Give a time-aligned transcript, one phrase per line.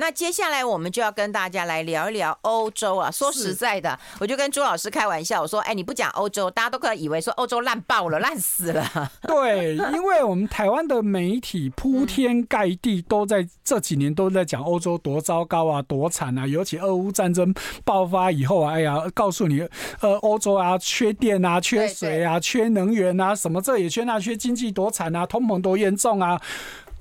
[0.00, 3.10] 那接下来我们就要跟大家来聊一聊欧洲啊。
[3.10, 8.82] 说实在的，我就跟朱老师开玩笑，我说：“哎，你不讲欧洲，大家都可能以为说欧洲烂爆了、烂死了。
[9.28, 16.46] ”对，因为我们台湾的媒体铺天盖地都在这几年都在讲欧洲多糟糕啊、多惨啊。
[16.46, 17.54] 尤其俄乌战争
[17.84, 19.60] 爆发以后啊，哎呀，告诉你，
[20.00, 26.40] 呃，欧洲啊，缺电啊、缺水啊、缺能源啊，什么这也缺那缺，经济多惨啊，通膨多严重啊。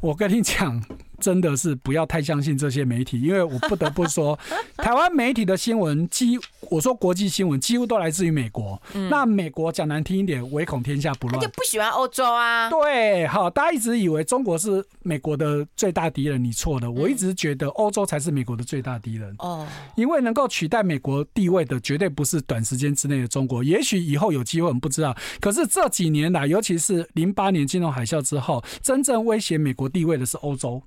[0.02, 0.84] 我跟你讲。
[1.20, 4.38] 真的是不要太相信这些媒体，因为我不得不说，
[4.78, 6.39] 台湾媒体的新闻，几
[6.70, 8.81] 我说国际新闻几乎都来自于美国。
[8.94, 12.70] 嗯、那美国讲难听一点，唯恐天下不乱，他就不喜欢欧洲啊。
[12.70, 16.90] 对，好，大家一直以为中国是美国的最大敌人，你错了。
[16.90, 19.34] 我一直觉得欧洲才是美国的最大敌人。
[19.40, 23.64] 哦、嗯，因为能够取代美国地位的，绝对不是短时间之内的中国。
[23.64, 25.16] 也许以后有机会，我们不知道。
[25.42, 30.81] 可是这几年来，尤其是零八年金融海啸之后，真正威胁美国地位的是欧洲。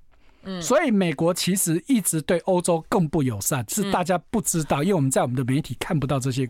[0.60, 6.48] 所以美国其实一直对欧洲更不友善，是大家不知道，因为我们在我们的媒体看不到这些，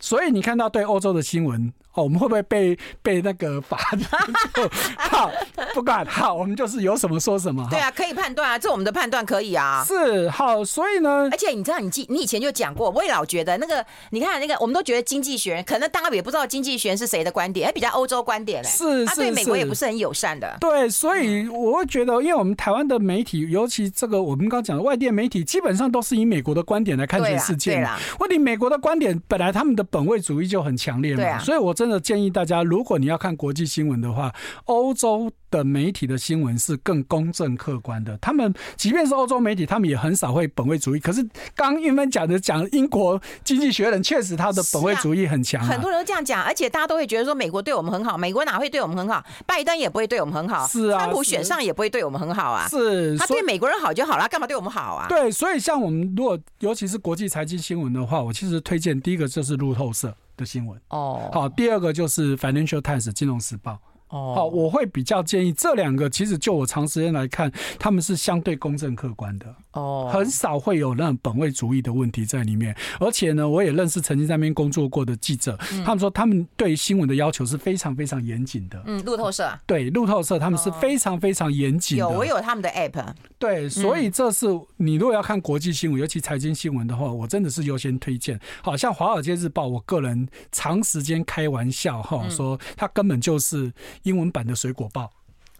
[0.00, 2.04] 所以你看到对欧洲的新闻哦。
[2.04, 3.76] 我们会不会被 被那个罚？
[4.96, 5.30] 好，
[5.74, 7.66] 不管好，我们就是有什么说什么。
[7.70, 9.84] 对啊，可以判断啊，这我们的判断可以啊。
[9.86, 18.68] 是好，所以呢，而且你知道，你记你以前就讲过，我也老觉得那个，你看那个，我们都觉得经济学人可能大家也不知道经济学人是谁的观点，还比较欧洲观点嘞。
[18.68, 20.56] 是，他对美国也不是很友善的。
[20.60, 27.72] 对，所以我会觉得，因为我们台湾的媒体，尤其这个我们刚讲的外电媒体，基本上都是以美国的观点来看这个世界。
[27.72, 27.98] 对啦。
[28.20, 31.24] 问题美国的观点本来他们的本位主义就很强烈嘛。
[31.24, 31.38] 啊。
[31.38, 32.62] 所以我真的建议大家。
[32.62, 34.32] 如果你要看国际新闻的话，
[34.64, 38.16] 欧洲的媒体的新闻是更公正客观的。
[38.18, 41.00] 他们即便是欧洲媒体，他们也很少会本位主义。
[41.00, 45.68] 可是刚英芬讲的讲英国经济学人，确实他的本位主义很强啊。
[45.68, 49.24] 很多人都这样讲，而且大家都会觉得说美国对我们很好，美国哪会对我们很好？
[49.46, 52.68] 拜登也不会对我们很好，是啊，川普选上也不会对我们很好啊。
[52.68, 55.06] 是，他对美国人好就好了，干嘛对我们好啊？
[55.08, 63.78] 对，所以像我们如果尤其是国际财经新闻的话，我其实推荐第一个就是路透社的新闻哦，好，第二个就是 Financial Times 金融时报。
[64.08, 69.46] 哦，好，我会比较建议这两个，其实就我长时间来看，他们是相对公正客观的。
[69.72, 72.74] 哦，很少会有那种本位主义的问题在里面。
[72.98, 78.82] 而且呢，我也认识曾经在那边工作过的记者，嗯、他们说他们对新闻的要求是非常非常严谨的。
[78.86, 79.46] 嗯，路透社。
[79.66, 82.00] 对，路透社他们是非常非常严谨的。
[82.02, 83.04] 有，我有他们的 app。
[83.38, 84.46] 对，所以这是
[84.78, 88.40] 你如果要看国际新闻，尤其财经新闻的话，我真的是优先推荐。
[88.62, 93.70] 好像《华尔街日报》，我个人长时间开玩笑哈，说他根本就是。
[94.02, 95.10] 英文版的水果报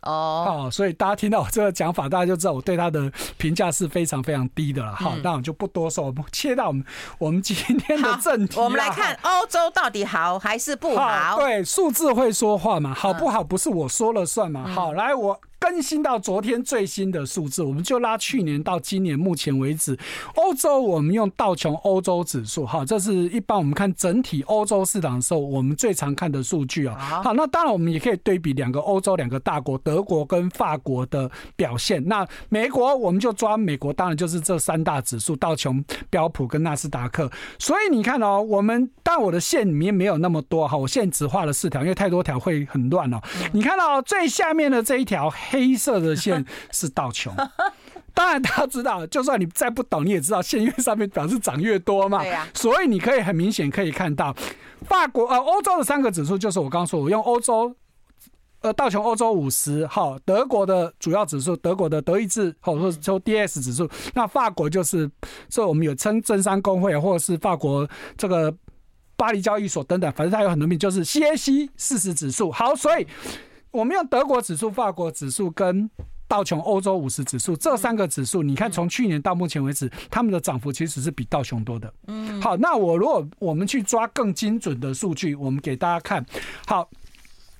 [0.03, 0.73] 哦，oh.
[0.73, 4.95] 所以大家听到我这个讲法，大家就知道我对他的评价是非常非常低的了。
[4.95, 6.85] 好，那我就不多说，我们切到我们
[7.19, 8.61] 我们今天的正题。
[8.61, 11.09] 我们来看欧洲到底好还是不好？
[11.09, 12.95] 好，对，数字会说话嘛？
[12.95, 13.43] 好不好？
[13.43, 14.69] 不是我说了算嘛？
[14.69, 15.41] 好，来我。
[15.61, 19.99] 更新到昨天最新的数字，我们就拉去年到今年目前为止，
[20.37, 26.97] 欧洲我们用道琼欧洲指数，哈，这是一般我们看整体欧洲市场的时候，我们最常看的数据啊。
[27.25, 32.03] 好，那当然我们也可以对比两个欧洲两个大国，德国跟法国的表现。
[32.07, 37.31] 那美国我们就抓美国，当然就是这三大指数，道琼、标普跟纳斯达克。
[37.59, 43.21] 所以你看哦，我们但我的线里面没有那么多哈，我现在只画了四条，因为太多条会很乱哦。
[43.53, 45.29] 你看到最下面的这一条。
[45.51, 47.35] 黑色的线是道琼，
[48.15, 52.19] 当然大家知道，就算你再不懂，你也知道线越上面表示涨越多嘛。
[52.19, 54.35] 对呀，所以你可以很明显可以看到，
[54.83, 57.75] 法国呃欧洲的三个指数就是我刚刚说，我用欧洲
[58.61, 65.09] 呃道琼欧洲五十号，德国的主要指数，德国的德意志或者说 DS 指数，那法国就是，
[65.49, 68.53] 所以我们有称政商工会或者是法国这个
[69.17, 72.51] 巴黎交易所等等，反正它有很多名，就是 CAC 四十指数。
[72.51, 73.07] 好，所以。
[73.79, 75.89] 我们用德国指数、法国指数跟
[76.27, 81.95] 道琼欧洲五十指数这三个指数，你看从去年到目前为止，他们的涨幅其实是比道琼多的。
[82.09, 86.27] 嗯，好，那我如果我们去抓更精准的数据，我们给大家看。
[86.67, 86.91] 好，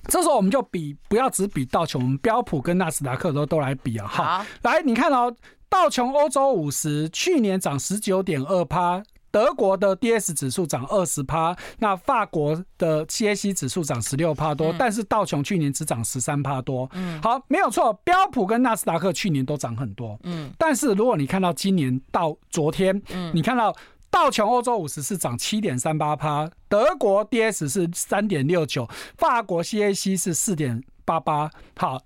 [0.09, 4.05] 这时候我们就比，不要只比道琼，我们标普跟纳斯达克都都来比啊。
[4.05, 5.33] 好，来，你看哦，
[5.69, 9.01] 道琼欧洲五十去年涨十九点二趴。
[9.31, 16.89] 德国的 DS 指数涨二十趴，那法国的 CAC 指数涨十六趴多，但是道琼去年只涨十三趴多。
[16.93, 20.19] 嗯，好，没有错，标普跟纳斯达克去年都涨很多。
[20.23, 23.75] 嗯，但是如果你看到今年到昨天，嗯，你看到
[24.09, 31.49] 道琼欧洲五十是涨七点三八趴，德国 DS 是三点六九，法国 CAC 是四点八八。
[31.77, 32.01] 好。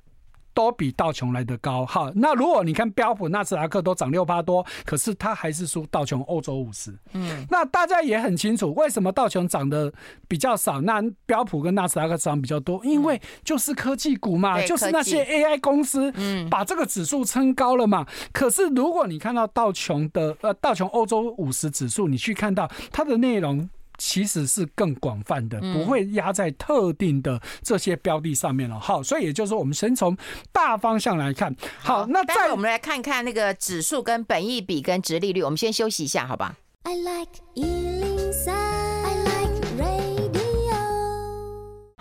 [0.53, 6.93] 都比道琼来的高，好，那如果你看标普、纳斯达克都涨六趴多，可是它还是输道琼欧洲五十。
[7.13, 9.91] 嗯，那大家也很清楚，为什么道琼涨得
[10.27, 12.83] 比较少，那标普跟纳斯达克涨比较多？
[12.85, 18.05] 因为就是科技股嘛，就是那些 AI 公司，嗯，把这个指数撑高了嘛。
[18.31, 23.69] 可是如果你看到道琼的呃道琼欧洲五十指数，你去看到它的内容。
[23.97, 28.79] 其实是更广泛的，不会压在特定的这些标的上面了。
[28.79, 30.17] 好，所以也就是说，我们先从
[30.51, 31.55] 大方向来看。
[31.79, 35.41] 好，那再我们来看看那个指数跟本益比跟值利率。
[35.43, 37.31] 我们先休息一下，好吧？I like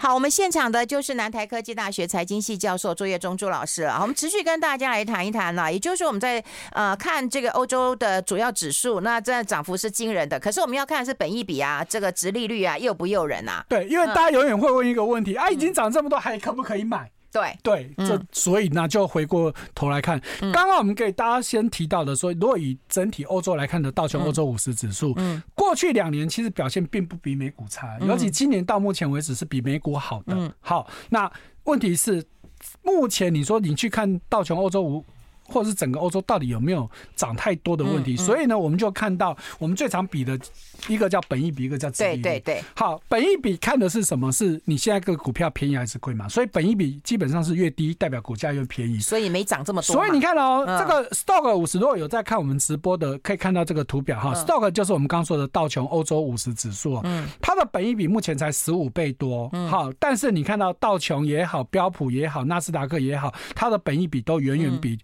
[0.03, 4.01] 好，我们现场的就是南台科技大学财经系教授朱业忠朱老师了。
[4.01, 10.41] 我们持续跟大家来谈一谈呢，也就是我们在呃看这个欧洲的主要指数，那这涨幅是惊人的。
[10.41, 13.65] 可是我们要看的是本益比啊，这个值利率啊，诱不诱人啊？
[13.69, 17.09] 对，因为大家永远会问一个问题啊，已经涨这么多，还可不可以买？
[17.33, 17.57] 对。
[17.63, 25.17] 对，这所以呢，就回过头来看，刚刚我们给大家先提到的说，如果以整体欧洲来看的道琼欧洲五十指数，
[25.55, 30.55] 过去两年其实表现并不比美股差，尤其今年到目前为止是比美股好的。
[30.61, 31.33] 好，那
[31.65, 32.23] 问题是，
[32.83, 35.05] 目前你说你去看道琼欧洲五。
[35.45, 38.17] 或者是整个欧洲到底有没有涨太多的问题？
[38.17, 40.39] 所以呢，我们就看到我们最常比的
[40.89, 42.23] 一个叫本益比，一个叫殖利率。
[42.23, 42.65] 对对对。
[42.75, 44.31] 好，本益比看的是什么？
[44.33, 46.29] 是你现在个股票便宜还是贵嘛？
[46.29, 48.99] 所以本益比基本上是越低，代表股价越便宜。
[49.01, 49.95] 所以没涨这么多。
[49.95, 54.35] 所以你看哦，这个 Stock 五十，如果有在看我们直播的，可以看到这个图表哈。
[54.35, 64.99] Stock 就是我们刚刚说的道琼欧洲五十指数，嗯，它的本益比目前才十五倍多，好，但是你看到道琼也好，标普也好，纳斯达克也好，它的本益比都远远比。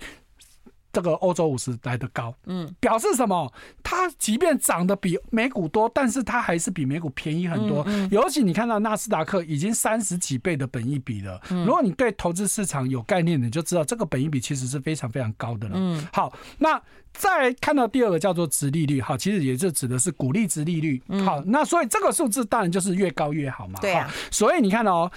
[0.93, 3.53] 这个欧洲五十来的高，嗯，表示什么？
[3.83, 7.87] 它即便涨得比美股多，但是它还是比美股便宜很多。
[8.11, 11.41] 尤其你看到纳斯达克已经三十几倍的本益比了。
[11.49, 15.75] 如果你对投资市场有概念，你就知道这个本益比其实是非常非常高的了。
[15.77, 16.81] 嗯，好，那
[17.13, 21.03] 再看到第二个叫做值利率，哈，其实也就指的是股利值利率。
[21.25, 23.79] 好，那所以这个数字当然就是越高越好嘛。
[23.81, 25.11] 对啊，所以你看哦。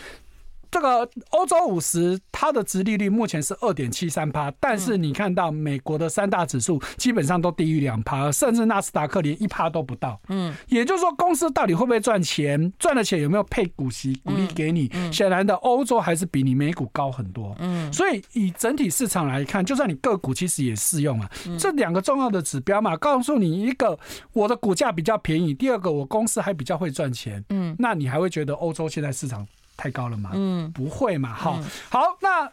[0.71, 10.19] 这个欧洲五十，它的殖利率目前是二点七三趴，但是你看到美国的三大指数基本上都低于两趴，甚至纳斯达克连一趴都不到。
[10.29, 12.71] 嗯，也就是说，公司到底会不会赚钱？
[12.79, 14.89] 赚了钱有没有配股息股利给你？
[15.11, 17.53] 显然的，欧洲还是比你美股高很多。
[17.59, 21.29] 嗯，所以以整体市场来看，就算你个股其实也适用啊。
[21.59, 23.99] 这两个重要的指标嘛，告诉你一个
[24.31, 27.43] 我的股价比较便宜，第二个我公司还比较会赚钱。
[27.49, 29.45] 嗯，那你还会觉得欧洲现在市场
[29.81, 30.29] 太高了嘛？
[30.33, 31.33] 嗯，不会嘛。
[31.33, 32.47] 好，好，那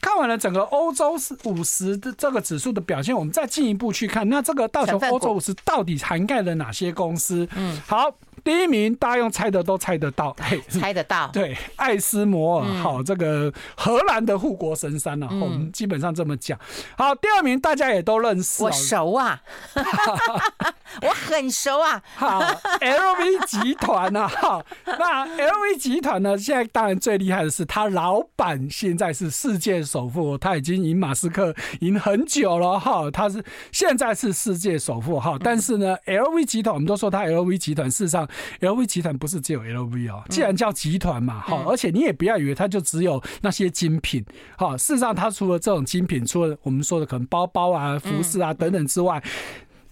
[0.00, 7.46] 看完了整个欧洲是五十的这个指数的表现，我们再进一步去看，那这个道琼欧洲五十到底涵盖了哪些公司？
[7.54, 8.10] 嗯，好。
[8.42, 10.34] 第一名，大家用猜的都猜得到，
[10.68, 16.58] 猜得到， 对，艾斯摩尔，好，这个荷兰的护国神山啊，我们基本上这么讲。
[16.96, 19.40] 好，第二名大家也都认识，我熟啊，
[21.02, 22.02] 我很熟啊。
[22.14, 22.40] 好
[22.80, 38.28] ，LV 集团啊，好，那 LV 集团呢，现在当然最厉害的是，他老板现在是世界首富，他已经赢马斯克赢很久了哈，他是现在是世界首富哈，但是呢，LV 集团我们都说他 LV 集团事实上。
[38.60, 44.24] LV 集团不是只有 LV 哦，既然叫集团嘛，好，而且你也不要以为它就只有那些精品，
[44.56, 49.22] 好，事实上它除了这种精品，除了我们说的可能包包啊、服饰啊等等之外。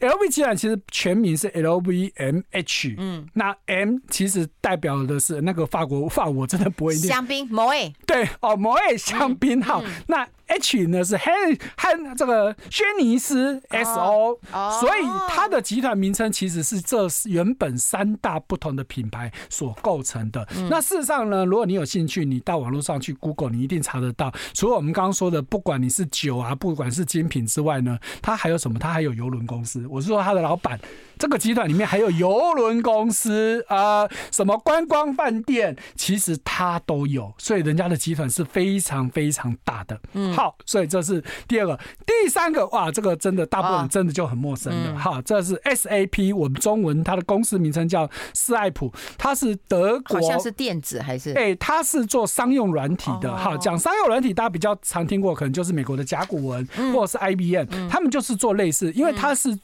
[0.00, 7.08] LV 集团其实全名是 LVMH，嗯，那 M 其实代表的是那个法国法我真的不会念。
[7.08, 14.38] 香槟 Moet 对哦 Moet 香槟好，那 H 呢是 Hen Hen 这个轩尼斯 S O，
[14.80, 20.46] 所以它的集团名称其实是这原本三大不同的品牌所构成的。
[20.70, 24.32] 那事实上呢，如果你有兴趣，你到网络上去 Google，你一定查得到。
[24.54, 28.78] 除了我们刚刚说的，不管你是酒啊，不管是精品之外呢，它还有什么？
[28.78, 29.86] 它还有游轮公司。
[29.88, 30.78] 我是说，他的老板，
[31.18, 40.00] 这个集团里面还有游轮公司啊、呃，什么观光饭店，其实他都有，所以人家的集团是非常非常大的。
[40.12, 41.76] 嗯，好，所以这是第二个，
[42.06, 44.96] 第三个哇，这个真的大部分人真的就很陌生了。
[44.96, 51.32] 哈、哦，这是 SAP，我们中文它的公司名称叫斯爱普，它是德国，好像是电子还是？
[51.32, 53.36] 哎，它是做商用软体的。
[53.36, 56.64] 哈、哦，讲商用软体，大家比较常听过，可能就是美国的甲骨文
[56.94, 59.58] 或者是 IBM，他们就是做类似，因为它是。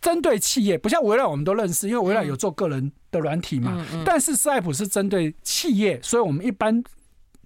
[0.00, 3.72] 针对企业，不像微软我们都认识，因为微软有做个人的软体嘛。
[3.76, 6.82] 嗯嗯嗯、但是斯爱普是针对企业，所以我们一般。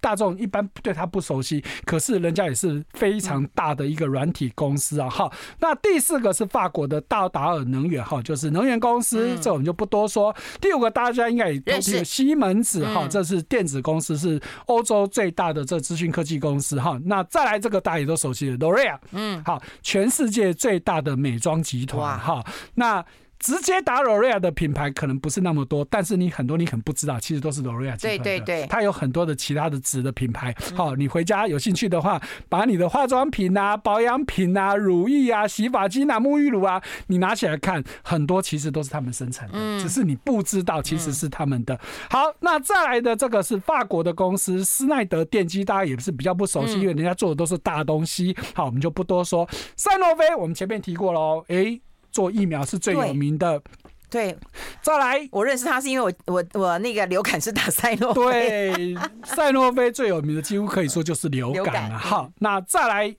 [0.00, 5.08] 大众一般对它不熟悉，可是人家也是非常大的一个软体公司啊。
[5.08, 10.34] 好，那第四个是法国的道达尔能源，哈，就是能源公司，这我们就不多说。
[10.60, 17.00] 第五个大家应该也都听西门子，哈，这是电子公司，是欧洲最大的这资讯科技公司，哈。
[17.04, 23.04] 那再来这个大家也都熟悉的 L'Oreal，嗯，好，全世界最大的美妆集团，哈，那。
[23.38, 28.24] 直接打 L'Oréal 的品牌可能不是那么多，但是你很多你可能不知道，其实都是 L'Oréal 集团的。
[28.24, 30.54] 对对对，它有很多的其他的子的品牌。
[30.74, 41.78] 好，你回家有兴趣的话，把你的化妆品啊、保养品啊、乳液啊、洗发精啊、沐浴乳啊，你拿起来看，很多其实都是他们生产的，只是你不知道其实是他们的。
[42.10, 48.36] 好，那再来的这个是法国的公司施耐德电机，大家也是比较不熟悉，因为人家做的都是大东西。
[48.54, 49.48] 好，我们就不多说。
[49.76, 51.80] 赛诺菲，我们前面提过喽，哎。
[52.16, 53.60] 做疫苗是最有名的，
[54.08, 54.34] 对。
[54.80, 61.98] 再来，我认识他是因为我我我那个流感是打赛诺菲，对，赛诺菲最有名的几乎可以说就是流感 了。
[61.98, 63.14] 好，那再来。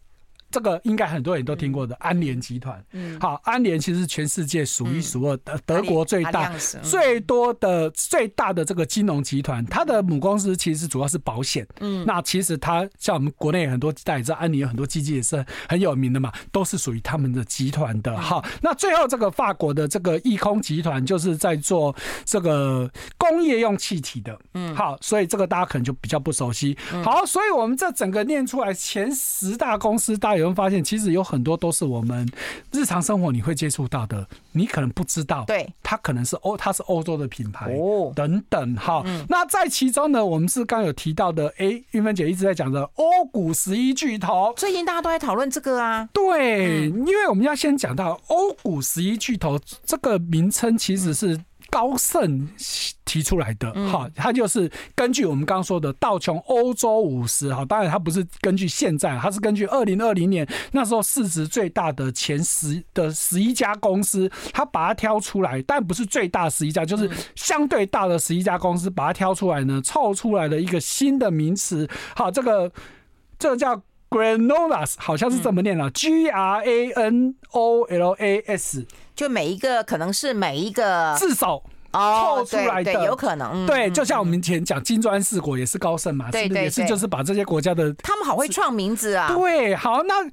[0.50, 6.52] 这个应该很多人都听过的安联集团，嗯，好，安联其实是全世界数一数二的德国最大、
[6.82, 9.66] 最多的、最大的这个金融集团。
[9.66, 18.18] 它的母公司其实主要是保险，嗯，那其实它像我们国内很多大家也知道，安联有很多基金也是很有名的嘛，都是属于他们的集团的。
[18.18, 26.78] 好，那最后这个法国的这个易空集团就是在做这个工业用气体的，嗯，好，所以这个大家可能就比较不熟悉。
[27.04, 30.48] 好，所以我们这整个念出来前十大公司，大家有。
[30.48, 32.26] 我们发现，其实有很多都是我们
[32.72, 35.44] 日常生活你会接触到的，你可能不知道。
[35.46, 38.76] 对，它可能是欧，它是欧洲的品牌哦，等等。
[38.76, 46.08] 哈，那在其中呢，我们是刚有提到的，哎，玉芬姐一直在讲的欧股十一巨头，最近大家都在讨论这个啊。
[46.14, 51.38] 对，因为我们要先讲到欧股十一巨头这个名称，其实是。
[51.70, 52.48] 高盛
[53.06, 72.72] 提出来的，哈，它就是根据我们刚刚说的道琼欧洲五十，哈，当然它不是根据现在，它是根据二零二零年那时候市值最大的前十的十一家公司，它把它挑出来，但不是最大十一家，就是相对大的十一家公司把它挑出来呢，凑出来的一个新的名词，好，这个
[73.40, 78.86] 这个叫 Granolas，好像是这么念了，G R A N O L A S。
[79.16, 81.62] 就每一个可能是每一个至少
[81.92, 89.34] 凑出来的，有可能对，就像我们以前讲金砖四国也是高盛嘛，对也是就是把这些国家的，他们好会创名字啊。
[89.34, 90.30] 对，好，那玉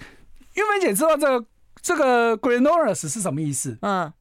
[0.68, 1.46] 芬姐知道这个
[1.80, 3.78] 这个 Granollers 是什么意思？
[3.82, 4.12] 嗯。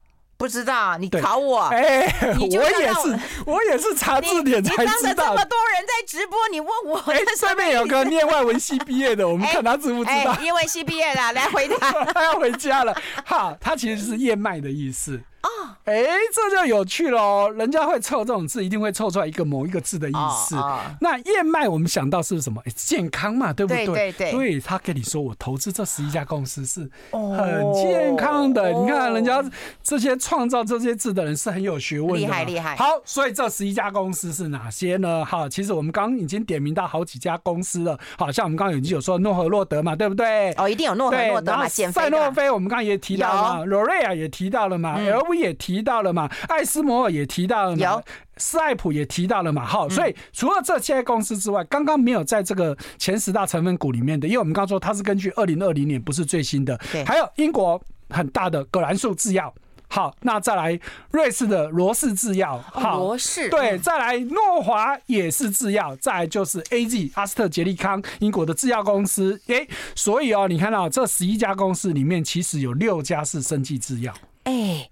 [0.44, 1.60] 不知道，你考我？
[1.68, 2.02] 哎，
[2.38, 5.24] 我也是，我也是查字典才知道。
[5.28, 6.98] 这么多人在直播，你问我？
[7.10, 10.36] 哎，上面有个念外文系毕业的，我们看他知不知道？
[10.42, 11.90] 英文系毕业的，来回答。
[12.12, 12.94] 他要回家了。
[13.24, 15.18] 好，他其实是燕麦的意思。
[15.44, 17.50] 啊，哎，这就有趣喽！
[17.50, 20.56] 人家会凑这种字，一定会凑出来一个某一个字的意思。
[21.02, 22.62] 那燕麦，我们想到是什么？
[22.74, 23.84] 健康嘛，对不对？
[23.86, 24.60] 对对对。
[24.60, 28.72] 他跟你说，我投资这十一家公司是很健康的。
[28.72, 29.44] 你看，人家
[29.82, 32.18] 这些创造这些字的人是很有学问的。
[32.18, 32.74] 厉害厉害。
[32.76, 35.22] 好，所以这十一家公司是哪些呢？
[35.26, 37.98] 哈，其实我们刚刚已经点名到好几家公司了。
[38.16, 40.52] 好像我们刚刚已经有说诺和洛德嘛，对不对？
[40.54, 41.68] 哦，一定有诺和诺德嘛。
[41.68, 45.33] 赛诺菲，我们刚刚也提到了嘛，L'Oréal 也提到了嘛，LV。
[45.34, 48.02] 也提到了嘛，艾斯摩尔也提到了嘛，
[48.36, 59.54] 斯艾普也提到了嘛，好，所以除了这些公司之外，刚刚没有在这个前十大成分股里面的，因为我们刚刚说它是根据二零二零年，不是最新的，还有英国很大的葛兰素制药，
[59.88, 60.78] 好，那再来
[61.12, 74.12] 瑞士的罗氏制药，好，罗氏对，再来诺华也是制药，再来就是 A G 阿斯特捷利康英国的制药公司，诶，所以哦，你看到这十一家公司里面，其实有六家是生技制药，
[74.42, 74.90] 哎。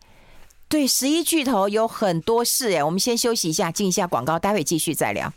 [0.72, 5.30] 对，十一巨头有很多事哎，我们先休息一下，进一下广告，待会继续再聊。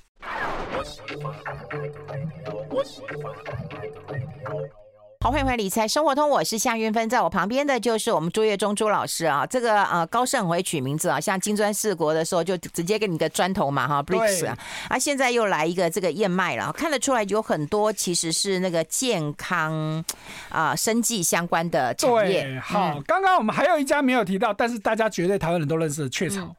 [5.25, 9.44] 好，欢迎回来理财生活通，我是夏云芬，在我旁边的就是我们朱月忠朱老师啊。
[9.44, 20.05] 这个呃高盛很会取名字啊，像金砖四国的时候就直接给你个砖头嘛哈，BRICS 啊，啊现在又来一个这个燕麦了，看得出来有很多其实是那个健康
[20.50, 22.44] 啊生计相关的产业。
[22.44, 26.55] 对，好，刚刚我们还有一家没有提到，但是大家绝对台湾人都认识的雀巢。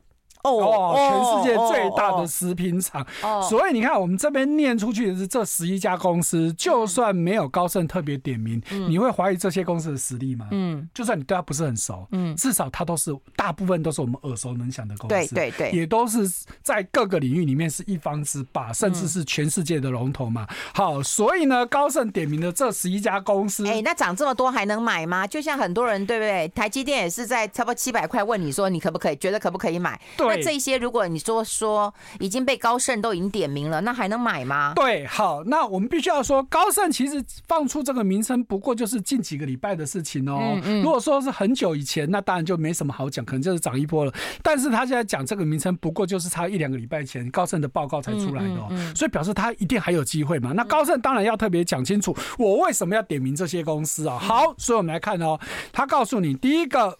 [0.50, 3.04] 哦，全世界最大的食品厂。
[3.22, 10.48] 哦，所以你看，我们这边念出去的是这十一家公司，就算没有高盛特别点名，你会怀疑这些公司的实力吗？
[10.50, 16.28] 嗯，就算你对他不是很熟，嗯，至少他都是大部分都是我们耳熟能详的公司，对对对，也都是
[16.62, 20.46] 在各个领域里面是一方之霸，甚至是全世界的龙头嘛。
[20.74, 25.26] 好，所以呢，高盛点名的这十一家公司，哎，那涨这么多还能买吗？
[25.26, 26.48] 就像很多人对不对？
[26.54, 29.98] 台积电也是在差不多七百块问你说你可不可以，觉得可不可以买？
[30.16, 34.72] 对，那这些如果你说说已经被高盛都已经点名了，那还能买吗？
[34.76, 40.38] 对，好，那我们必须要说，高盛其实放出这个名称不过就是近几个礼拜的事情哦。
[40.40, 40.82] 嗯嗯。
[40.82, 44.12] 如果说是很久以前，那当然就没什么好讲，可能就是涨一波了。
[44.42, 48.94] 但是他现在讲这个名称，不过就是差一两个礼拜前高盛的报告才出来的。
[48.94, 50.52] 所以表示他一定还有机会嘛。
[50.52, 54.18] 那高盛当然要特别讲清楚，我为什么要点名这些公司啊？
[54.18, 55.38] 好，所以我们来看哦，
[55.72, 56.98] 他告诉你，第一个。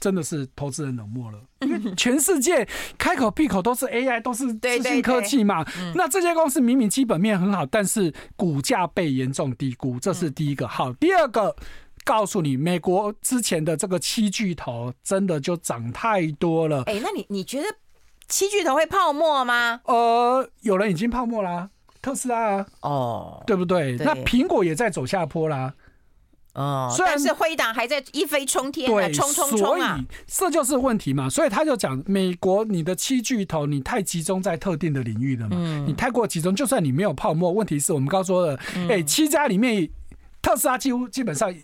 [0.00, 2.66] 真的是投资人冷漠了，因为全世界
[2.96, 5.64] 开口闭口都是 AI，都是资讯科技嘛。
[5.94, 10.66] 那这些公司明明基本面很好，但是股价被严重低估，这是第一个。
[10.66, 11.54] 好，第二个，
[12.02, 16.82] 告诉你，美国之前的这个七巨头真的就涨太多了。
[16.84, 17.66] 哎，那你你觉得
[18.26, 19.82] 七巨头会泡沫吗？
[19.84, 21.68] 呃，有人已经泡沫啦，
[22.00, 23.98] 特斯拉啊，哦，对不对？
[23.98, 25.74] 那苹果也在走下坡啦。
[26.54, 29.98] 哦，虽然是辉达还在一飞冲天，对，冲冲冲啊！
[30.26, 31.30] 所以这就是问题嘛。
[31.30, 35.56] 所以他就讲，美国你的七巨头，你太集中在特定的领域了嘛。
[35.56, 39.88] 嗯，你太过集中，就算你没有泡沫，问题是我们刚说的，哎，七家里面，
[40.42, 41.54] 特斯拉几乎基本上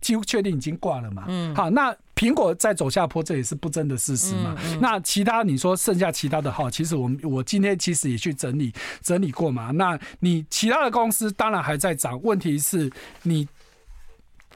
[0.00, 1.24] 几乎确定已经挂了嘛。
[1.26, 4.56] 嗯，好，那苹果在走下坡，这也是不争的事实嘛。
[4.80, 8.72] 那其他你说剩下其他的好，其实我们我今天其实也去整理
[9.02, 9.72] 整理过嘛。
[9.72, 12.88] 那你其他的公司当然还在涨，问题是
[13.24, 13.48] 你。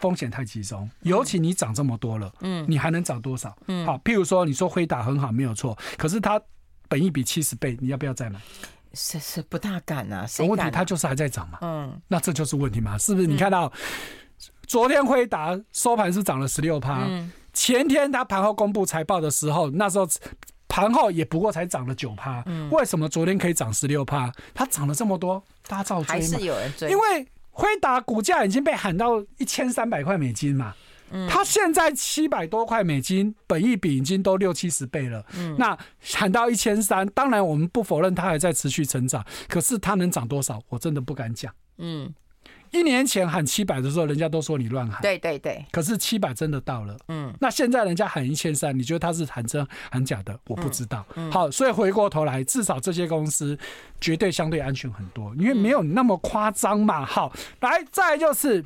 [0.00, 3.54] 风险太集中，尤其你涨这么多了，嗯，你还能涨多少？
[3.66, 6.40] 嗯，好，譬如说你说辉达很好，没有错，可是它
[6.88, 8.40] 本益比七十倍，你要不要再买？
[8.94, 10.70] 是是不大敢啊，什么问题？
[10.70, 13.26] 它就是还在涨嘛，嗯，那这就是问题嘛，是不是？
[13.26, 13.70] 你看到
[14.66, 20.08] 昨天辉达收盘是涨了十六趴，嗯前天它盘后公布财报的时候，那时候
[20.66, 24.32] 盘后也不过才涨了九趴，嗯为什么昨天可以涨十六趴？
[24.54, 27.28] 它涨了这么多，大家照追还是有人追，因为。
[27.50, 30.74] 辉达股价已经被喊到一千三百块美金嘛，
[31.10, 42.14] 嗯，它现在七百多块美金，本益比已经都六七十倍了，嗯，那喊到一千三，当然我们不否认它还在持续成长，可是它能涨多少，我真的不敢讲，嗯。
[42.70, 45.00] 一年前喊七百的时候，人家都说你乱喊。
[45.02, 45.64] 对对对。
[45.72, 46.96] 可是七百真的到了。
[47.08, 47.32] 嗯。
[47.40, 50.38] 那现在人家喊一千三，你觉得他是喊真喊假的？
[50.46, 51.04] 我不知道。
[51.14, 51.30] 嗯。
[51.32, 53.58] 好，所以回过头来，至少这些公司
[54.00, 57.04] 绝对相对安全很多，因为没有那么夸张嘛。
[57.04, 58.64] 好，来，再来就是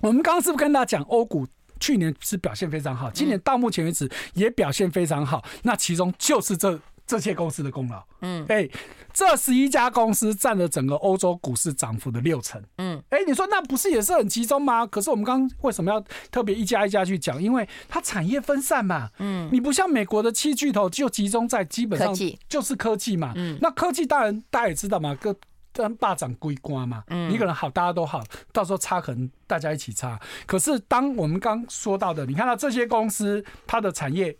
[0.00, 1.46] 我们刚刚是不是跟大家讲，欧股
[1.78, 5.44] 去年是表现非常好，今年到目前为止也表现非常好。
[5.62, 6.80] 那其中就是这。
[7.06, 8.68] 这些公司的功劳，嗯，哎，
[9.12, 14.84] 这十一家公司占了整个欧洲股市涨幅的六成，嗯，哎，你说那不是也是很集中吗？
[14.84, 17.40] 可是我们刚刚为什么要特别一家一家去讲？
[17.40, 22.12] 因为它产业分散嘛，嗯，你不像美国的七巨头就集中在基本上
[22.48, 25.34] 就是科技嘛，嗯，那科技当然大家也知道嘛，跟
[25.72, 28.20] 跟霸掌归瓜嘛，嗯，你可能好大家都好，
[28.52, 30.18] 到时候差可能大家一起差。
[30.44, 34.36] 可是当我们刚说到的，你看到这些公司它的产业。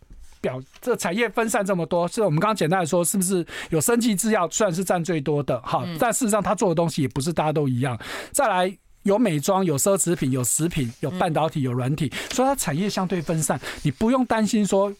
[0.46, 5.61] 表这产业分散这么多，是我们刚刚简单的说，是不是有生技制药虽然是占最多的？
[5.62, 7.98] 哈，但事实上他做的东西也不是大家都一样。
[8.30, 14.94] 再来有美妆、有奢侈品、有食品、有半导体、有软体，所以它产业相对分散，你不用担心说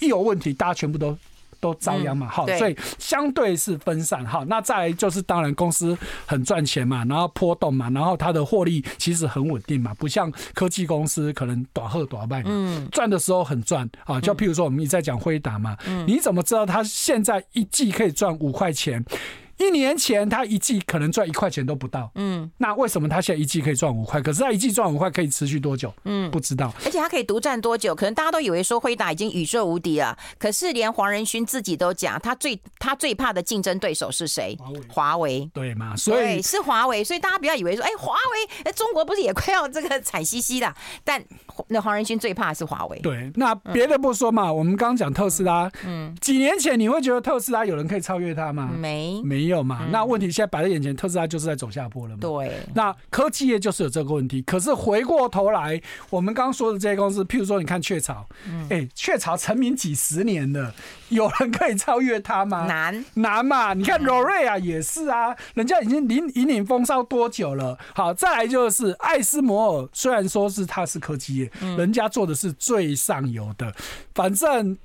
[0.00, 1.16] 一有问题，大家全部都。
[1.64, 4.44] 都遭殃嘛，好，所以相对是分散哈。
[4.46, 5.96] 那再来就是，当然公司
[6.26, 14.20] 很赚钱嘛，然后波动嘛，然后它的获利其实很稳定嘛，不像科技公司可能短喝短卖嗯，赚的时候很赚啊。
[14.20, 15.74] 就譬如说我们一直在讲辉达嘛，
[16.06, 19.02] 你怎么知道它现在一季可以赚五块钱？
[19.58, 24.20] 一年前他一季可能赚一块钱都不到，嗯，那为什么他现在一季可以赚五块？
[24.20, 25.92] 可是他一季赚五块可以持续多久？
[26.04, 26.72] 嗯，不知道。
[26.84, 27.94] 而且他可以独占多久？
[27.94, 34.56] 可能大家都以为说辉达已经宇宙无敌了，可是连黄仁勋自己都讲，他最他最怕的竞争对手是谁？
[34.58, 34.80] 华为。
[34.88, 35.50] 华为。
[35.54, 35.96] 对嘛？
[35.96, 37.04] 所以是华为。
[37.04, 40.74] 所以大家不要以为说，哎，华为，哎，中国不是也快要这个惨兮兮的？
[41.04, 41.22] 但
[41.68, 42.98] 那黄仁勋最怕的是华为。
[43.00, 48.68] 对，那别的不说嘛，我们刚刚讲特斯拉，嗯，几年前你会觉得特斯拉有人可以超越他吗？
[48.76, 49.43] 没，没。
[49.44, 49.86] 没有嘛？
[49.90, 52.18] 那问题现在摆在眼前，特斯拉就是在走下坡了嘛。
[52.20, 52.52] 对。
[52.74, 54.40] 那科技业就是有这个问题。
[54.42, 55.80] 可是回过头来，
[56.10, 58.26] 我们刚刚说的这些公司，譬如说，你看雀巢，
[58.70, 60.74] 哎，雀巢成名几十年了，
[61.10, 62.66] 有人可以超越它吗？
[62.66, 63.74] 难难嘛。
[63.74, 67.78] 你看罗瑞啊也是啊，人家已经引引领风骚多久了？
[67.94, 73.74] 好，再来就是艾斯摩尔，虽然说是它是科技业，人家做的是最上游的，
[74.14, 74.76] 反正。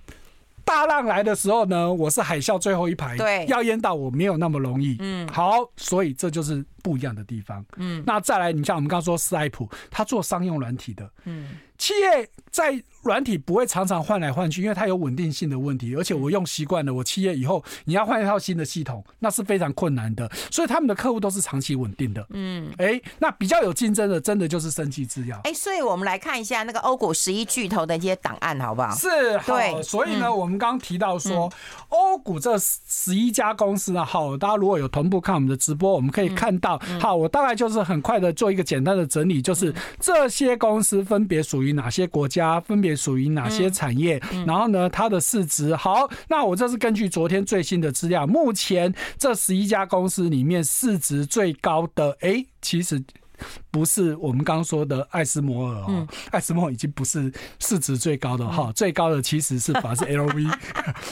[0.70, 4.96] 大浪来的时候呢，我是海啸最后一排，对，要淹到我没有那么容易。
[5.00, 7.66] 嗯，好，所以这就是不一样的地方。
[7.78, 12.80] 嗯，那再来，你像我们刚刚说斯爱普，他做商用软体的，嗯，企业在。
[13.10, 20.30] 软体不会常常换来换去，因为它有稳定性的问题，而且我用习惯了，我企业以后你要换一套新的系统，那是非常困难的。
[20.52, 22.24] 所以他们的客户都是长期稳定的。
[22.30, 25.36] 嗯，哎、欸，那比较有竞争的，真的就是生技制药。
[25.38, 28.94] 哎、欸，所以我们来看一下那个欧股十一巨头的一些档案，好不好？
[28.96, 29.10] 是，
[29.48, 29.82] 对。
[29.82, 31.52] 所以呢，嗯、我们刚刚提到说，
[31.88, 43.70] 欧股这十一家公司呢，好，大家如果有同步看我们的直播，我们可以看到，好，我大概就是很快的做一个简单的整理，就是这些公司分别属于哪些国家，分别属于哪些。
[43.70, 46.10] 产业，然后呢，它的市值好。
[46.28, 53.02] 那我这是根据昨天最新的资料，目前这十一家公司里面市值最高的，哎，其实。
[53.72, 60.52] 不是我们刚刚说的艾斯摩尔哦，艾斯摩尔已经不是市值最高的哈，最高的其实是反而是 LV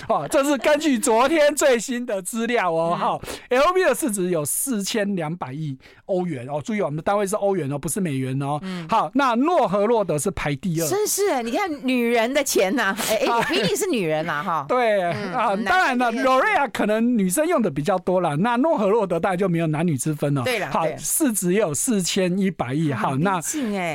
[0.10, 8.60] 哦，这是根据昨天最新的资料哦哈，LV 的市值有四千两百亿欧元哦，注意我们的单位是欧元哦，不是美元哦。
[8.90, 14.66] 好，那诺和洛德是排第二，真是你看女人的钱呐，哎哎， 比你是女人呐哈。
[14.70, 20.44] 对啊，当然了，L'Oréal 可能女生用的比较多了，那诺和洛德当然就没有男女之分了。
[20.44, 22.17] 对了，好，市值也有四千。
[22.18, 23.40] 千一百亿，好，那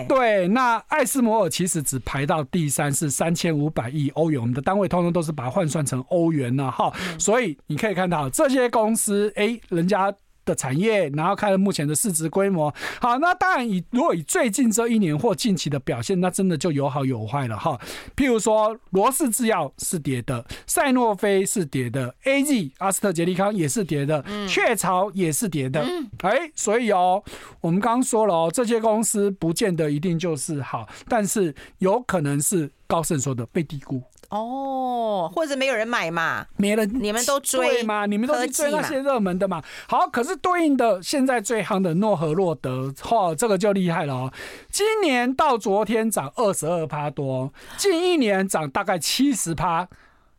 [0.06, 4.40] 对，那艾斯摩尔其实只排到第三，是三千五百亿欧元。
[4.40, 10.14] 我们的单位通通都是把它换算成欧元了，哈，所以你可以看到这些公司，哎，人家。
[10.44, 12.72] 的产业，然后看目前的市值规模。
[13.00, 17.78] 好，那当然以如果以最近这一年或近期的表现，那真的就有好有坏了哈。
[18.16, 25.85] 譬如说，罗氏制药是跌的，赛诺菲是跌的，A G 阿斯特捷利康也是跌的，雀巢也是跌的。
[26.20, 27.22] 哎，所以哦，
[27.61, 34.02] 我们刚刚说了哦，这些公司不见得一定就是好，但是有可能是高盛说的被低估。
[34.33, 36.47] 哦，或者没有人买嘛？
[36.57, 38.07] 没人，你们都追嘛？
[38.07, 39.62] 你们都去追那些热门的嘛？
[39.87, 44.33] 好，可是对应的现在最夯的诺和洛德，嚯，这个就厉害了哦！
[44.71, 49.87] 今年到昨天涨二十二趴多，近一年涨大概七十趴，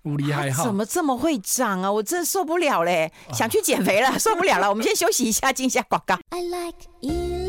[0.01, 0.63] 不厉害哈？
[0.63, 1.91] 怎么这么会涨啊？
[1.91, 4.67] 我真受不了嘞，想去减肥了，受不了了。
[4.67, 6.17] 我们先休息一下，进一下广告。
[6.31, 7.42] I like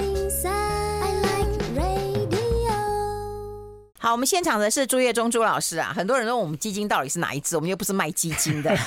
[4.05, 8.71] 好，我们现场的是朱业忠朱老师啊，很多人问我们基金到底是哪一支，我们又不是卖基金的。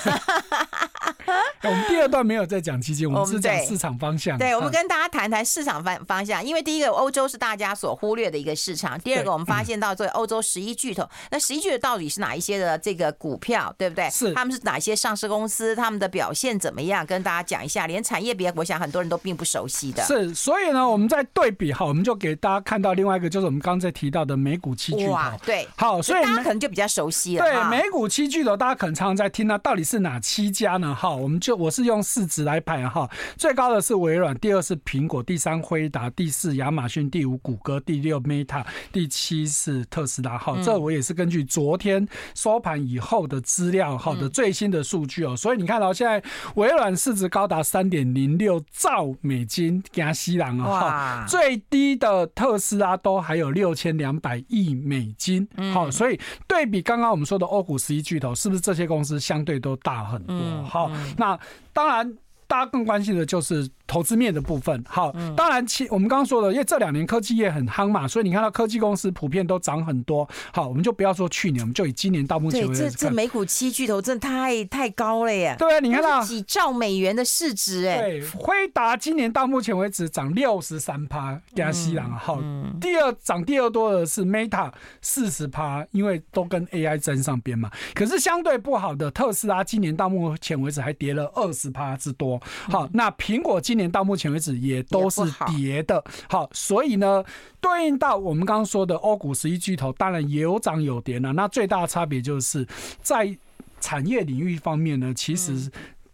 [1.64, 4.38] 我们第二段没有在讲基金，我们是讲市场方向。
[4.38, 14.08] 对，我们跟大家谈谈市场方方向，因为第一个欧洲是大家所忽略的一个市场，第二个我们发现到作为欧洲十一巨头，那十一巨头到底是哪一些的这个股票，对不对？
[14.12, 17.04] 是，他们是哪些上市公司，他们的表现怎么样？
[17.06, 20.04] 跟大家讲一下，连产业别，我想很多人都并不熟悉的。
[20.04, 25.46] 是，所以呢，我们在对比哈，我们就给大家看到另外一个，就是我们刚刚在提到的美股七巨头。
[25.46, 27.44] 对，好，所以大家可能就比较熟悉了。
[27.44, 30.94] 对，美股七巨头，大家可能常常在听，到到底是哪七家呢？
[30.94, 40.38] 哈，我们就我是用市值来排哈，最高的是微软，第二是苹果，第三辉达，第四亚马逊，第五谷歌，第六 Meta，第七是特斯拉。
[40.38, 45.36] 哈，这我也是根据昨天收盘以后的资料，哈的最新的数据哦。
[45.36, 46.22] 所以你看到现在
[46.56, 55.48] 微软市值高达三点零六兆美金，加西兰啊，最低的特斯拉都还有六千两百亿美金。
[55.74, 60.64] 好，所以对比刚刚我们说的欧股十一巨头，是不是这些公司相对都大很多？
[60.64, 61.40] 好，那。
[61.74, 63.70] 当然，大家更关心的就是。
[63.88, 70.28] 投资面的部分，好，当然其我们刚刚说的，因为这两年科技业很夯嘛，所以你看到科技公司普遍都涨很多。
[70.54, 75.56] 好，我们就不要说去年，我们就以今年到目前为止，这这美股七巨头真的太太高了耶！
[75.58, 78.02] 对啊，你看到几兆美元的市值哎。
[78.02, 82.42] 对，辉达今年到目前为止涨六十三趴，加西朗好，
[82.82, 84.72] 第二涨第二多的是 Meta
[85.02, 87.72] 四十趴，因为都跟 AI 沾上边嘛。
[87.94, 92.42] 可是相对不好的特斯拉今年到目前为止还跌了二十趴之多。
[92.70, 97.24] 好，那苹果今年到目前为止也都是跌的，好，所以呢，
[97.62, 101.32] 对应到我们刚刚说的欧股十一巨头，当然也有涨有跌呢。
[101.34, 102.68] 那最大的差别就是
[103.02, 103.38] 在
[103.80, 105.72] 产业领域方面呢，其实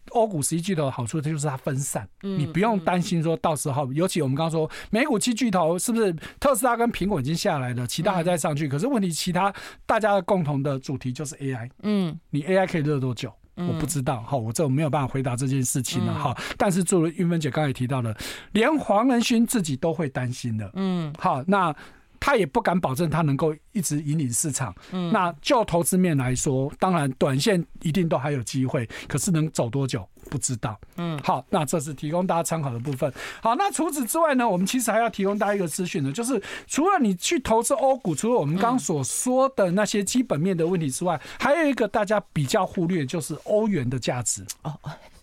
[0.10, 9.52] 欧股十一巨头的好处就是它分散，你不用担心说到时候，尤其我们刚刚说美股七巨头是不是特斯拉跟苹果已经下来了，其他还在上去，可是问题其他
[9.86, 13.34] 大家的共同的主题就是 AI，嗯，你 AI 可以热多久？
[13.56, 16.36] 我不知道哈，我这我没有办法回答这件事情了哈。
[16.58, 18.16] 但是，作为玉芬姐刚才提到的，
[18.52, 20.70] 连黄仁勋自己都会担心的。
[20.74, 21.76] 嗯，好，那
[22.24, 24.74] 他也不敢保证他能够一直引领市场。
[24.92, 30.80] 嗯，那就投资面来说，当然短线一定都还有机会，可是能走多久不知道。
[30.96, 33.12] 嗯，好，那这是提供大家参考的部分。
[33.42, 44.46] 好，那除此之外呢，我们其实还要提供大家一个资讯呢，就是除了你去投资欧股，除了我们刚刚所说的那些基本面的问题之外，还有一个大家比较忽略，就是欧元的价值。
[44.62, 44.74] 哦，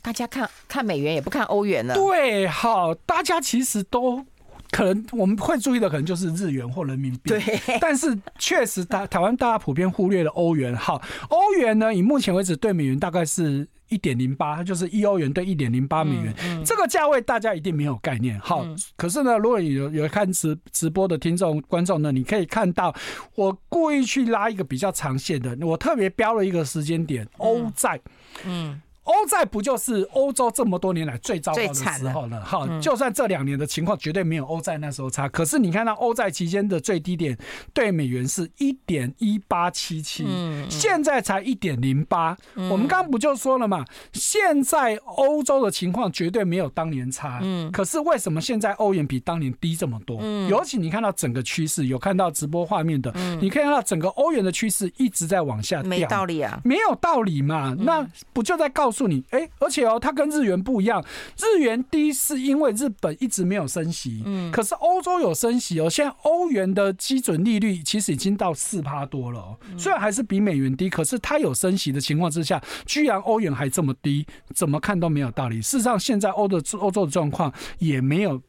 [0.03, 1.95] 大家看看美元也不看欧元了。
[1.95, 4.27] 对，好，大家其实都。
[4.71, 7.41] 可能我们会注意的可能就是日元或人民币，对。
[7.81, 10.75] 但是确实，台台湾大家普遍忽略了欧元。
[10.77, 16.33] 好，欧元呢，以目前为止对美元大概是一点零八，就是一欧元兑一点零八美元。
[16.45, 18.39] 嗯嗯、这个价位大家一定没有概念。
[18.39, 22.95] 好，嗯、可是呢，如果有有看直直播的听众观众呢，你可以看到
[23.35, 28.01] 我故意去拉一个比较长线的，我特别标了一个时间点，欧债。
[28.45, 28.81] 嗯。
[29.11, 32.41] 嗯欧债不就是欧洲这么多年来最糟糕的时候了？
[32.43, 37.37] 哈，就算这两年的情况绝对没有欧债那时候差，可是你看到欧债期间的最低点
[37.75, 40.27] 对美元是一点一八七七，
[40.71, 42.37] 现在才一点零八。
[42.55, 43.85] 我们刚刚不就说了嘛？
[44.13, 47.43] 现在欧洲的情况绝对没有当年差，
[47.73, 50.23] 可是为什么现在欧元比当年低这么多？
[50.49, 57.77] 尤其你看到整个趋势，有看到直播画面的，你可以看到整个欧元的趋势一直在往下掉，没道理啊，没有道理嘛？
[57.81, 59.00] 那不就在告诉？
[59.01, 61.03] 诉你哎，而且哦，它跟日元不一样。
[61.39, 65.89] 日元低是因为日本一直没有升息，嗯，可是欧洲有升息哦。
[65.89, 75.63] 现在欧元的基准利率其实已经到四趴多了，哦虽然还是比美元低，可是它有升息的情况之下，居然欧元还这么低，怎么看都没有道理。
[75.63, 78.43] 事实上，现在欧的欧洲的状况也没有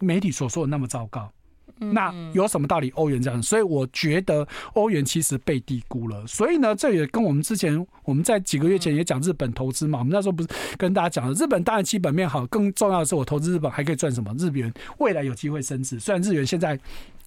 [0.00, 1.30] 媒体所说的那么糟糕。
[1.78, 2.90] 那有什么道理？
[2.90, 6.26] 欧元这样，所以我觉得欧元其实被低估了。
[6.26, 14.34] 所以呢，这也跟我们之前我们在几个月前也讲日本投资嘛，我们那时候不是跟大家讲了，日本当然基本面好，更重要的是我投资日本还可以赚什么？
[14.38, 16.78] 日元未来有机会升值，虽然日元现在。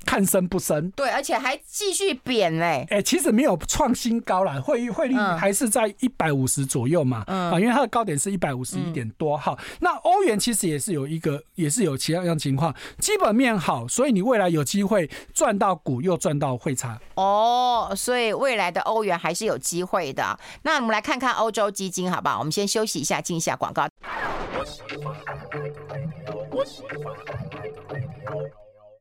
[0.05, 2.85] 看升不升，对，而且还继续贬嘞。
[2.89, 7.23] 哎，其实没有创新高啦，汇汇率还是在一百五十左右嘛。
[7.27, 9.35] 嗯，啊，因为它的高点是一百五十一点多。
[9.35, 16.97] 好，那欧元其实也是有一个，也是有其他样情况，基本面好，所以你未来有机会赚到股，又赚到汇差。
[17.15, 20.39] 哦，所以未来的欧元还是有机会的。
[20.63, 22.39] 那我们来看看欧洲基金，好不好？
[22.39, 23.87] 我们先休息一下，进一下广告。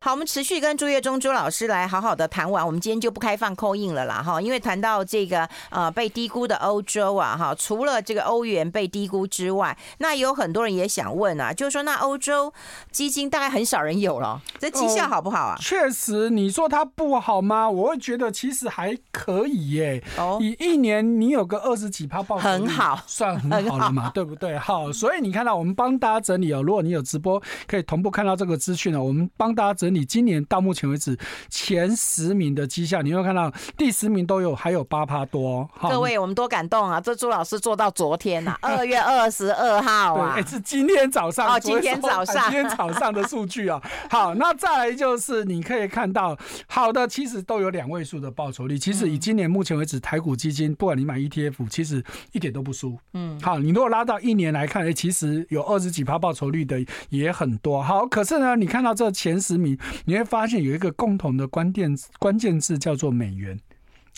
[0.06, 12.54] 好，我们持续跟朱月忠朱老师来好好的谈完，我们今天就不开放 call in 了啦，哈，因为谈到这个呃被低估的欧洲啊，哈，除了这个欧元被低估之外，那有很多人也想问啊，就是说那欧洲
[12.92, 15.56] 基金大概很少人有了，这绩效好不好啊？
[15.60, 17.68] 确实，你说它不好吗？
[17.68, 20.00] 我会觉得其实还可以耶。
[20.16, 24.56] 哦，以一年你有个二十几趴报酬，很好，算很好了嘛，对不对？
[24.56, 29.95] 好，所以你看到我们帮大家整理哦，如果你有直播可以同步看到这个资讯哦，我们帮大家整理。
[29.96, 31.16] 你今年到目前为止
[31.48, 35.66] 前十名的绩效，你会看到第十名都有还有八趴多。
[35.80, 37.00] 各位，我们多感动啊！
[37.00, 43.80] 这朱老师做到昨天呐、啊， 二月二十二号啊，哎，是今天早上哦，今天早上， 今天早上的数据啊。
[44.10, 48.78] 好，那再来就是你可以看到，好的，其实都有两位数的报酬率。
[48.78, 52.98] 其实以今年目前为止，台股基金不管你买 ETF，其实一点都不输。
[53.14, 57.82] 嗯，好，你如果拉到一年来看，哎，其实有二十几趴报酬率的也很多。
[57.82, 59.78] 好，可是呢，你看到这前十名。
[60.04, 63.58] 你会发现有一个共同的关键关键字叫做美元，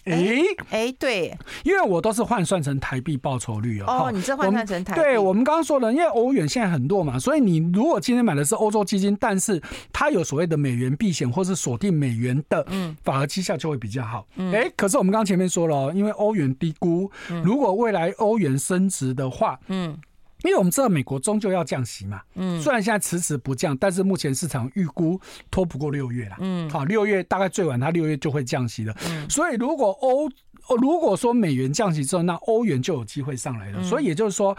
[0.04, 4.06] 哎、欸、哎、欸，对，因为我都是换算成台币报酬率哦。
[4.06, 5.00] 哦，你这换算成台币？
[5.00, 9.60] 对，我们刚刚说了，因为欧元现在很弱嘛，所以你如果今天买的是欧洲基金，但是
[9.92, 14.26] 它有所谓的美元避险或是锁定美元的，嗯，反而绩效就会比较好。
[14.36, 17.10] 哎、嗯，可是我们刚刚前面说了，因为欧元低估，
[17.44, 19.98] 如果未来欧元升值的话，嗯。
[20.48, 30.28] 因为我们知道美国终究要降息嘛，嗯，虽然现在迟迟不降，但是目前市场预估拖不过六月了，嗯，好，六月大概最晚它六月就会降息了，嗯，所以如果欧，
[30.80, 34.56] 如果说美元降息之后，那欧元就有机会上来了，所以也就是说。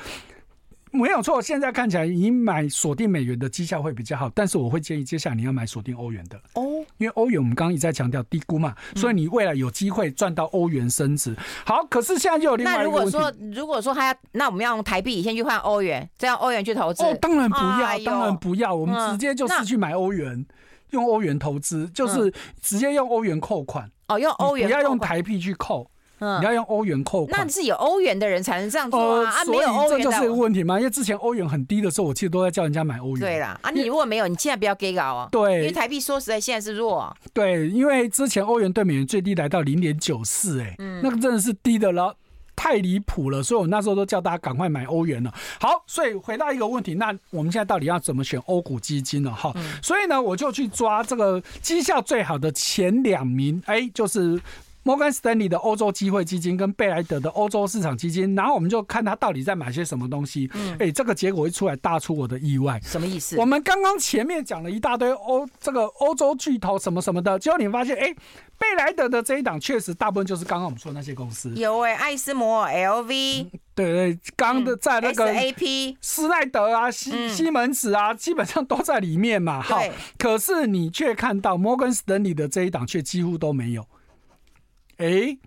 [0.92, 6.42] 没有错，现在看起来你买锁定美元的绩效会比较好，但是我会建议接下来你要买锁定欧元的。
[6.56, 11.36] 哦，因为欧元我们刚刚一再强调低估嘛，所以你未来有机会赚到欧元升值。
[11.66, 13.18] 好，可是现在就有另外一个问题。
[13.18, 17.04] 那如果说如果说他要，那我们要用台币先去换欧元，再用欧元去投资？
[17.04, 20.46] 哦，当然不要，当然不要，我们直接就是去买欧元，
[20.92, 22.32] 用欧元投资，就是
[22.62, 23.90] 直接用欧元扣款。
[24.08, 25.90] 哦，用欧元，不要用台币去扣。
[26.20, 29.32] 你要用欧元扣款，那是有欧元的人才能这样做啊！
[29.32, 30.78] 啊没有欧元这就是一个问题嘛。
[30.78, 33.20] 因为之前欧元很低的时候，我其实都在叫人家买欧元。
[33.20, 35.30] 对啦，啊，你如果没有，你现在不要给搞哦。
[35.32, 37.16] 对，因为台币说实在现在是弱。
[37.34, 42.16] 对，因为之前欧元对美元最低来到零点九四，哎，那个真的是低的了。
[42.56, 45.34] 太离谱了，所以我那时候都叫大家赶快买欧元了。
[45.62, 49.32] 好，所以回到一个问题，那我们现在到底要怎么选欧股基金呢？
[49.32, 54.42] 哈，所以呢，我就去抓这个绩效最好的前两名，哎，就是。
[54.84, 60.50] 摩根斯丹利的欧洲机会基金跟贝莱德的欧洲市场基金，然后我们就看他到底在买些什么东西。
[60.54, 62.80] 嗯，哎，这个结果一出来，大出我的意外。
[62.84, 63.38] 什么意思？
[63.38, 68.14] 我们刚刚前面讲了一大堆欧这个欧洲巨头什么什么的，结果你发现，哎，
[68.58, 71.54] 贝莱德的这一档确实大部分就是刚刚我们说的那些公司。
[71.56, 79.62] 有哎，艾斯摩尔、LV，对对，刚的在那个 SAP、施耐德啊、西西门子啊，基本上都在里面嘛。
[79.62, 79.82] 好，
[80.18, 83.86] 可是你却看到摩根斯丹利的这一档却几乎都没有。
[85.00, 85.38] 哎，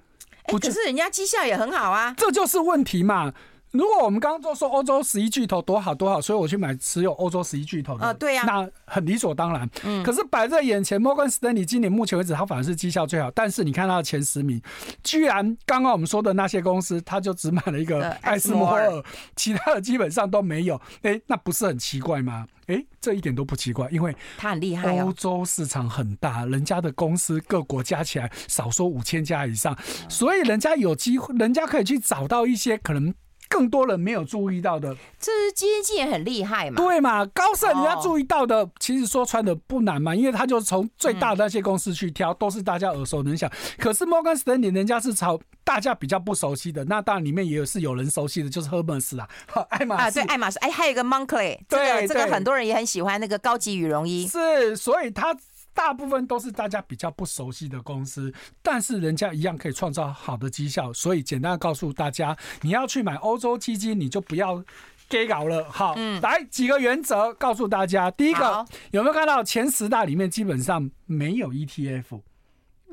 [0.44, 3.32] 哎，可是人家绩效也很好啊，这就是问题嘛。
[3.72, 9.68] 如果我们刚刚都说欧洲十一巨头多好多好，所以我去买持有欧洲十一巨头的，啊，对呀，那很理所当然。
[9.82, 13.30] 嗯，可是摆在眼前，摩根士丹利今年目前为止，它反而是绩效最好。
[13.30, 14.60] 但是你看它的前十名，
[15.02, 19.02] 居然刚刚我们说的那些公司，它就只买了一个艾斯摩尔，
[19.36, 20.78] 其他的基本上都没有。
[21.00, 22.46] 哎，那不是很奇怪吗？
[22.66, 25.00] 哎，这一点都不奇怪，因为它很厉害。
[25.00, 29.74] 欧洲市场很大，人家的公司各国加起来少说五千家以上，
[30.10, 33.14] 所以人家有机会，人家可以去找到一些可能。
[33.52, 36.76] 更多人没有注意到的，这是基金经理也很厉害嘛？
[36.76, 37.24] 对嘛？
[37.26, 43.50] 高盛人家注意到的，其实说穿的不难嘛，因为他就从最大的那些公司去挑，都是大家耳熟能详。
[43.78, 49.28] 可是摩根士丹利人家是朝大家比较不熟悉的，那当然里面也有是有人熟悉的，就是赫默斯啦，
[49.68, 55.36] 爱马仕啊，对，爱马仕，哎，还有一个 Moncler，对，这个很多人也很喜欢那个高级羽绒衣，是，所以他。
[55.74, 58.32] 大部分都是大家比较不熟悉的公司，
[58.62, 60.92] 但是人家一样可以创造好的绩效。
[60.92, 64.62] 所以简单的告诉大家，你要去买欧洲基金，你就不要
[65.08, 65.64] 给搞了。
[65.70, 68.10] 好，嗯，来几个原则告诉大家。
[68.10, 72.20] 第一个，有没有看到前十大里面基本上没有 ETF？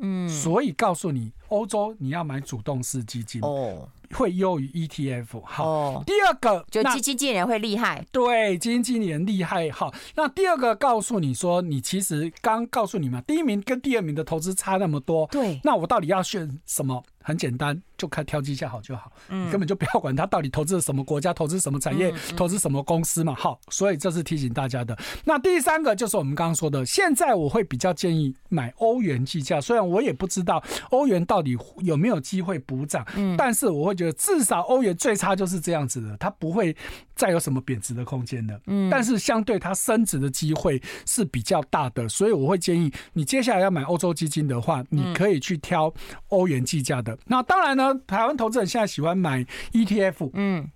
[0.02, 3.90] 嗯，所以告诉你，欧洲你要买主动式基金哦。
[4.16, 5.42] 会优于 ETF。
[5.44, 8.06] 好，哦、第二个就基金经理人会厉害。
[8.12, 9.70] 对，基金经理人厉害。
[9.72, 15.28] 好，那第二个告诉你说，你其实刚告诉你们，第一名跟第二名的投资差那么多。
[15.32, 17.04] 对，那我到底要选什么？
[17.22, 19.12] 很简单，就看挑绩效好就好。
[19.28, 23.36] 嗯，你根本就不要管他到底投资什么国家，投资什么产业，投资什么公司嘛。
[23.36, 24.98] 好，所以这是提醒大家的。
[25.26, 36.74] 那第三个就是我们刚刚说的，现在我会比较建议买欧元计价，虽然我也不知道欧元到底有没有机会补涨，嗯，但是我会觉得至少欧元最差就是这样子的，它不会
[37.16, 38.58] 再有什么贬值的空间了。
[38.68, 45.94] 嗯，但是相对它升值的机会是比较大的，所以我会建议你接下来要买欧洲基金的话，你可以去挑
[46.30, 47.18] 欧元计价的。
[47.26, 50.70] 那当然呢，台湾投资人现在喜欢买 ETF，嗯。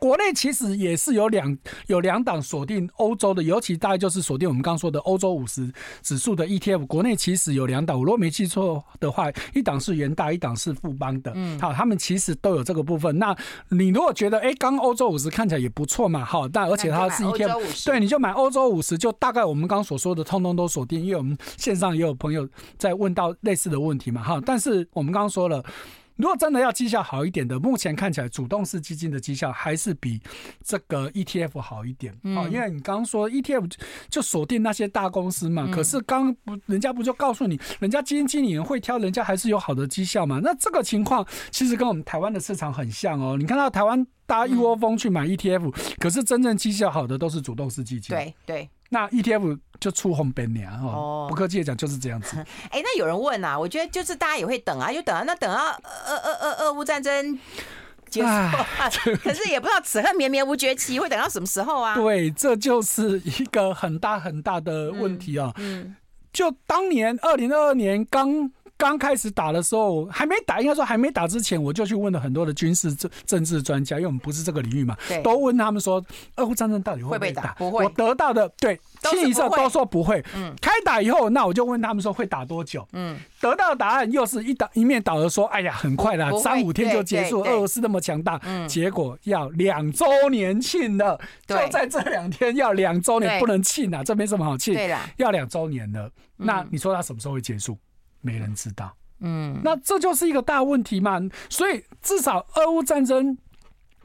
[0.00, 6.86] 国内其实也是有两有两档锁定欧洲的，尤其大概就是锁定我们刚刚说的欧洲五十指数的 ETF。
[6.86, 11.30] 国内其实有两档，我如果没记错的话，一档是元大，一档是富邦的。
[11.34, 13.18] 嗯，好，他们其实都有这个部分。
[13.18, 13.36] 那
[13.68, 21.04] 你如果觉得哎，刚欧洲五十看起来也不错嘛，好，但而且它是 ETF，对，你就买欧洲五十，就大概我们刚刚所说的通通都锁定。
[21.04, 25.62] 因为我们线上也有朋友在问到类似的问题嘛，哈，但是我们刚刚说了。
[26.20, 30.20] 如果真的要绩效好一点的，目前看起来主动式基金的绩效还是比
[30.62, 32.14] 这个 ETF 好一点。
[32.22, 33.72] 嗯，因为你刚刚说 ETF
[34.08, 40.40] 就锁定那些大公司嘛，可是刚不人家不就告诉你，人家基金经理人会挑，人家还是有好的绩效嘛？
[40.42, 43.36] 那这个情况其实跟我们台湾的市场很像哦。
[43.38, 48.14] 你看到台湾大家一窝蜂去买 ETF，可是真正绩效好的都是主动式基金。
[48.14, 48.68] 对对。
[48.90, 52.36] 那 ETF 就出红本年哦，不客气的讲就是这样子。
[52.36, 55.70] 哎、欸，那有人问啊，我觉得就是大家也会等啊，就等啊，那等啊，
[56.06, 57.38] 俄俄俄俄乌战争
[58.08, 58.66] 结束，唉
[59.22, 61.94] 可是也不知道此恨绵绵无绝期会等到什么时候啊？
[61.94, 65.52] 对，这就是一个很大很大的问题啊。
[65.56, 65.96] 嗯，嗯
[66.32, 68.52] 就当年二零二二年刚。
[68.80, 76.02] 刚开始打的时候还没打，应该说还没打之前，我就去问了很多的军事政政治专家，因为我们不是这个领域嘛，都问他们说，
[76.36, 77.52] 俄乌战争到底会不会打？
[77.58, 77.84] 不会。
[77.84, 80.24] 我得到的对，清一色都说不会。
[80.34, 80.54] 嗯。
[80.62, 82.88] 开打以后，那我就问他们说会打多久？
[82.94, 83.18] 嗯。
[83.38, 87.42] 得到的答案又是一打一面倒的说，哎呀，很快啦，三五天就结束。
[87.42, 88.66] 俄罗斯那么强大，嗯。
[88.66, 94.74] 结果要两周年庆了，就在这两天要两周年，不能庆啊，这没什么好庆。
[95.18, 97.76] 要两周年了，那你说他什么时候会结束？
[98.20, 101.20] 没人知道，嗯，那这就是一个大问题嘛。
[101.48, 103.36] 所以至少俄乌战争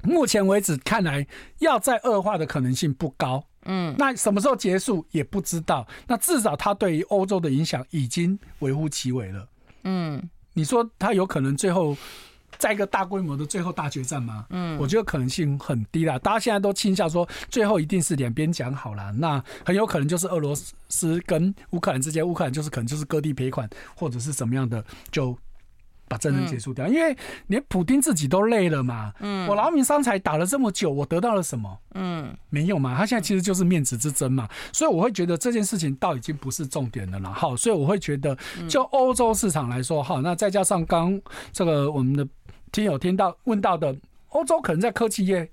[0.03, 1.25] 目前为止看来
[1.59, 5.87] 要再恶化的可能性不高，嗯，那什么时候结束也不知道。
[6.07, 9.47] 那至少它对于欧洲的影响已经微乎其微了，
[9.83, 11.95] 嗯，你说它有可能最后？
[12.57, 14.45] 在一个大规模的最后大决战吗？
[14.49, 16.17] 嗯，我觉得可能性很低啦。
[16.19, 20.55] 大家现在都倾向说，最后一定是两边讲好了，那很有可能就是俄罗
[20.89, 25.37] 斯跟乌克兰之间，乌克兰就是可能就是割地赔款或者是怎么样的，就
[26.07, 29.11] 把战争结束掉，因为连普丁自己都累了嘛。
[29.21, 31.79] 嗯，我劳民伤财打了这么久，我得到了什么？
[31.95, 32.95] 嗯，没有嘛。
[32.95, 34.47] 他现在其实就是面子之争嘛。
[34.71, 37.31] 所以我会觉得这件事情倒已经不是重点了啦。
[37.31, 38.37] 好，所以我会觉得，
[38.69, 41.19] 就欧洲市场来说，好，那再加上刚
[41.51, 42.27] 这个我们的
[42.71, 43.95] 听友听到问到的，
[44.29, 45.49] 欧洲可能在科技业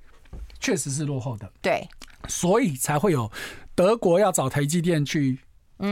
[0.60, 1.88] 确实是落后的，对，
[2.28, 3.30] 所以才会有
[3.74, 5.38] 德国要找台积电去。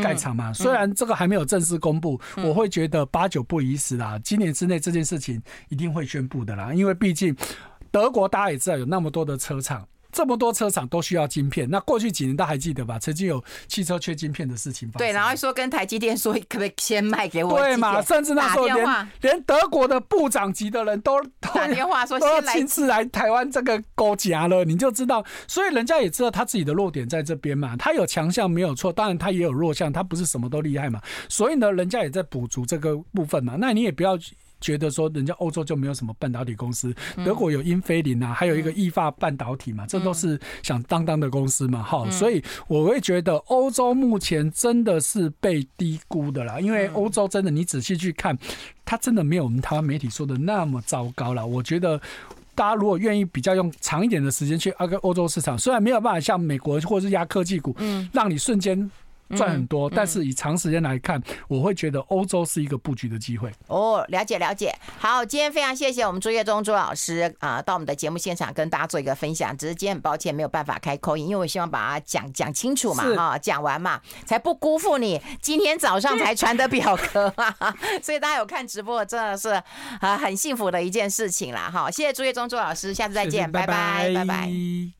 [0.00, 4.16] 盖厂嘛，虽然这个还没有正式公布，我会觉得八九不离十啦。
[4.22, 7.34] 今年之内这件事情一定会宣布的啦，因为毕竟
[7.90, 9.84] 德国大家也知道有那么多的车厂。
[10.12, 12.98] 这么多车厂都需要晶片，那过去几年大家还记得吧？
[12.98, 15.06] 曾经有汽车缺晶片的事情发生。
[15.06, 17.58] 对，然后说跟台积电说，可不可以先卖给我？
[17.58, 18.00] 对嘛？
[18.02, 25.24] 甚至那时候连连德国的部长级的人都 打电话说，都要亲自来台湾这个勾夹了，你就知道。
[25.46, 31.00] 所以人家也知道他自己的弱点在这边嘛，他有强项没有错，当然他也有弱项，他不是什么都厉害嘛。
[31.28, 33.56] 所以呢，人家也在补足这个部分嘛。
[33.58, 34.18] 那你也不要。
[34.60, 36.94] 觉得说人家欧洲就没有什么半导体公司，
[37.24, 48.36] 德国有英飞凌啊，还有一个意法半导体嘛，这都是响当当的公司嘛，哈，所以我会觉得欧洲目前真的是被低估的啦，因为欧洲真的你仔细去看，
[48.84, 51.46] 它真的没有我们台湾媒体说的那么糟糕了。
[51.46, 52.00] 我觉得
[52.54, 58.08] 大家如果愿意比较用长一点的时间去那个欧洲市场，虽然没有办法像美国或者是压科技股，嗯。
[58.12, 58.90] 让你瞬间。
[59.36, 63.50] 赚很多，但是以长时间来看，我会觉得欧洲是一个布局的机会。
[63.68, 64.74] 哦，了解了解。
[64.98, 69.56] 好，今天非常谢谢我们朱业忠朱老师啊，到我们的节目现场跟大家做一个分享。
[69.56, 77.54] 只是今天很抱歉没有办法开 call in，因为我希望把它讲讲清楚嘛，哈，讲完嘛，才不辜负你今天早上才传的表格嘛。
[78.02, 79.50] 所以大家有看直播，真的是
[80.00, 81.70] 啊很幸福的一件事情啦。
[81.72, 84.12] 好，谢谢朱业忠朱老师，下次再见，拜拜。
[84.14, 84.50] 拜拜。